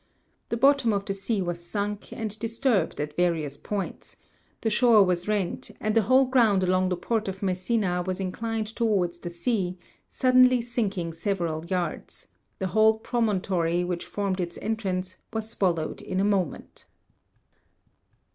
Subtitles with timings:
[0.49, 4.15] The bottom of the sea was sunk, and disturbed at various points;
[4.61, 8.65] the shore was rent, and the whole ground along the port of Messina was inclined
[8.65, 9.77] towards the sea,
[10.09, 12.25] suddenly sinking several yards;
[12.57, 16.87] the whole promontory which formed its entrance was swal lowed in a moment.